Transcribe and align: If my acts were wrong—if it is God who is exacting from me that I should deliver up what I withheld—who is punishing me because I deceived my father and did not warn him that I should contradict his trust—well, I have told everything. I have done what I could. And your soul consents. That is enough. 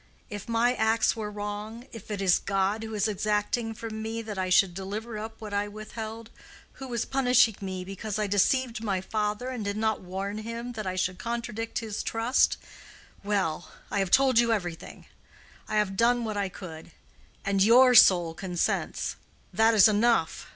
If 0.31 0.49
my 0.49 0.73
acts 0.73 1.15
were 1.15 1.29
wrong—if 1.29 2.09
it 2.09 2.23
is 2.23 2.39
God 2.39 2.81
who 2.81 2.95
is 2.95 3.07
exacting 3.07 3.75
from 3.75 4.01
me 4.01 4.23
that 4.23 4.39
I 4.39 4.49
should 4.49 4.73
deliver 4.73 5.19
up 5.19 5.39
what 5.39 5.53
I 5.53 5.67
withheld—who 5.67 6.91
is 6.91 7.05
punishing 7.05 7.57
me 7.61 7.85
because 7.85 8.17
I 8.17 8.25
deceived 8.25 8.83
my 8.83 8.99
father 8.99 9.49
and 9.49 9.63
did 9.63 9.77
not 9.77 10.01
warn 10.01 10.39
him 10.39 10.71
that 10.71 10.87
I 10.87 10.95
should 10.95 11.19
contradict 11.19 11.77
his 11.85 12.01
trust—well, 12.01 13.71
I 13.91 13.99
have 13.99 14.09
told 14.09 14.39
everything. 14.39 15.05
I 15.67 15.75
have 15.75 15.95
done 15.95 16.23
what 16.25 16.35
I 16.35 16.49
could. 16.49 16.89
And 17.45 17.61
your 17.61 17.93
soul 17.93 18.33
consents. 18.33 19.17
That 19.53 19.75
is 19.75 19.87
enough. 19.87 20.47